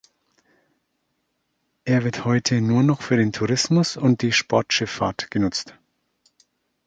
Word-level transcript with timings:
Er 1.85 2.03
wird 2.03 2.25
heute 2.25 2.59
nur 2.59 2.81
noch 2.81 3.03
für 3.03 3.17
den 3.17 3.31
Tourismus 3.31 3.97
und 3.97 4.23
die 4.23 4.31
Sportschifffahrt 4.31 5.29
genutzt. 5.29 5.75